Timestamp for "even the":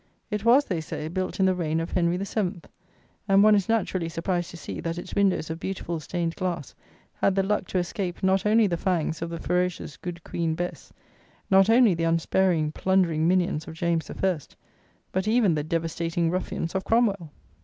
15.27-15.63